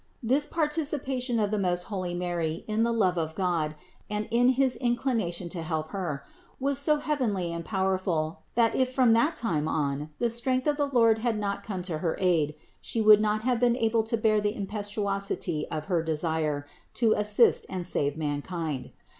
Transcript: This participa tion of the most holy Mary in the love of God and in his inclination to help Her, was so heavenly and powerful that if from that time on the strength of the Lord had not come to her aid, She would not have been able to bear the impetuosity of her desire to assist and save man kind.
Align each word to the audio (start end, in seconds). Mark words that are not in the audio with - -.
This 0.23 0.47
participa 0.47 1.21
tion 1.21 1.39
of 1.39 1.51
the 1.51 1.59
most 1.59 1.83
holy 1.83 2.15
Mary 2.15 2.65
in 2.67 2.81
the 2.81 2.91
love 2.91 3.19
of 3.19 3.35
God 3.35 3.75
and 4.09 4.27
in 4.31 4.47
his 4.57 4.75
inclination 4.77 5.47
to 5.49 5.61
help 5.61 5.89
Her, 5.89 6.23
was 6.59 6.79
so 6.79 6.97
heavenly 6.97 7.53
and 7.53 7.63
powerful 7.63 8.39
that 8.55 8.73
if 8.73 8.91
from 8.91 9.13
that 9.13 9.35
time 9.35 9.67
on 9.67 10.09
the 10.17 10.31
strength 10.31 10.65
of 10.65 10.77
the 10.77 10.87
Lord 10.87 11.19
had 11.19 11.37
not 11.37 11.61
come 11.63 11.83
to 11.83 11.99
her 11.99 12.17
aid, 12.19 12.55
She 12.81 12.99
would 12.99 13.21
not 13.21 13.43
have 13.43 13.59
been 13.59 13.75
able 13.75 14.01
to 14.05 14.17
bear 14.17 14.41
the 14.41 14.55
impetuosity 14.55 15.67
of 15.69 15.85
her 15.85 16.01
desire 16.01 16.65
to 16.95 17.11
assist 17.13 17.67
and 17.69 17.85
save 17.85 18.17
man 18.17 18.41
kind. 18.41 18.89